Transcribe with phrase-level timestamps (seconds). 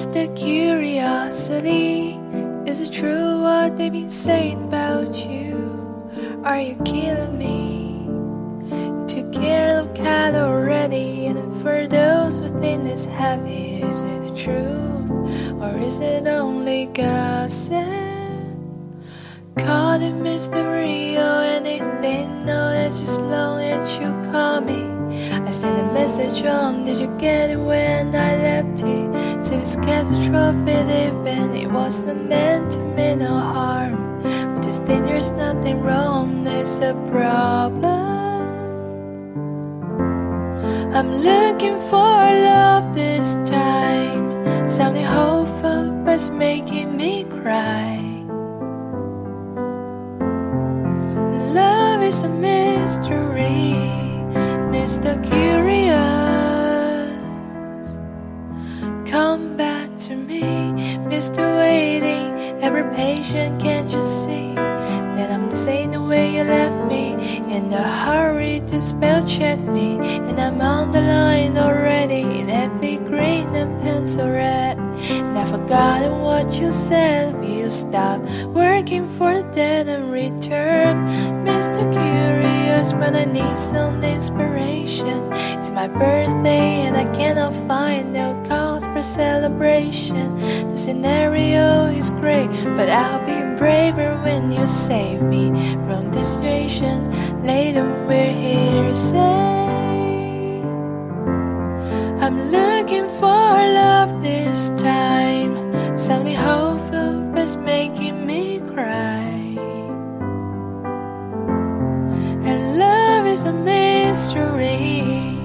[0.00, 0.34] Mr.
[0.34, 2.16] Curiosity,
[2.64, 6.10] is it true what they've been saying about you?
[6.42, 8.06] Are you killing me?
[8.70, 14.22] You took care of cat already, and for those within this it's heavy, is it
[14.24, 15.10] the truth
[15.60, 17.84] or is it only gossip?
[19.58, 24.80] Call it mystery or anything, no, that's just long as you call me.
[25.46, 28.99] I sent a message on, did you get it when I left it?
[29.90, 34.22] See this catastrophic event, it wasn't meant to mean no harm.
[34.22, 37.90] But just think there's nothing wrong, there's a problem.
[40.94, 47.98] I'm looking for love this time, something hopeful but's making me cry.
[51.52, 53.74] Love is a mystery,
[54.70, 55.18] Mr.
[55.24, 55.98] Curious.
[59.10, 59.69] Come back
[61.20, 61.44] Mr.
[61.58, 62.32] Waiting,
[62.64, 63.60] Every patient.
[63.60, 67.12] Can't you see that I'm saying the way you left me?
[67.54, 72.96] In a hurry to spell check me, and I'm on the line already in every
[72.96, 74.78] green and pencil red.
[74.78, 77.34] And I've forgotten what you said.
[77.34, 78.18] Will you stop
[78.56, 81.06] working for the dead and return?
[81.44, 81.84] Mr.
[81.92, 85.20] Curious, when I need some inspiration.
[85.60, 87.52] It's my birthday and I cannot
[89.00, 90.38] for celebration.
[90.70, 95.48] The scenario is great, but I'll be braver when you save me
[95.86, 96.96] from this situation.
[97.42, 100.62] Later we're here to say
[102.24, 103.50] I'm looking for
[103.80, 105.52] love this time.
[105.96, 109.32] Something hopeful but's making me cry.
[112.48, 115.40] And love is a mystery.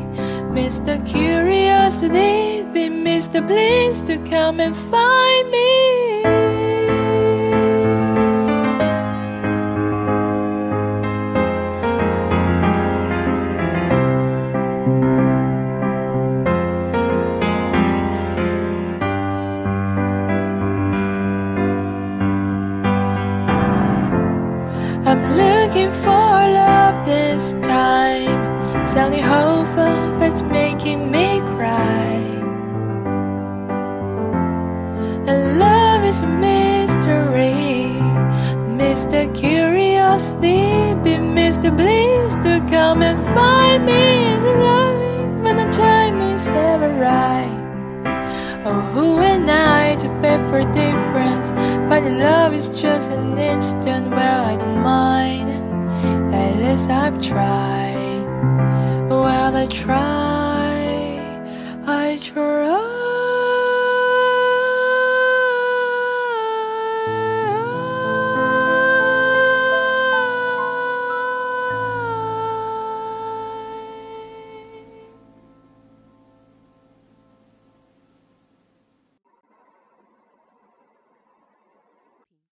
[0.55, 0.95] Mr.
[1.05, 3.39] Curiosity, be Mr.
[3.47, 6.25] Please to come and find me.
[25.07, 28.35] I'm looking for love this time.
[28.85, 29.54] Something hopeful,
[36.15, 37.99] is a mystery.
[38.79, 39.19] Mr.
[39.35, 41.75] Curiosity, be Mr.
[41.75, 44.03] Bliss to come and find me.
[44.33, 47.51] And love me when the time is never right.
[48.65, 51.51] Oh, who am I to pay for difference?
[51.89, 55.49] Finding love is just an instant where I don't mind.
[56.33, 58.23] At least I've tried.
[59.09, 60.25] Well, I tried.